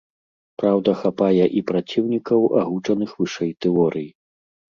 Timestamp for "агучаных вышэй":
2.63-3.53